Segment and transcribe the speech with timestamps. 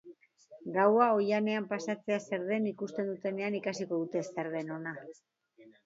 [0.77, 5.01] Gaua oihanean pasatzea zer den ikusten dutenean ikasiko dute zer den ona.